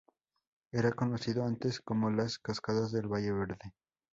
Era 0.71 0.93
conocido 0.93 1.45
antes 1.45 1.79
como 1.79 2.09
las 2.09 2.39
cascadas 2.39 2.91
del 2.91 3.07
Valle 3.07 3.33
Verde. 3.33 3.73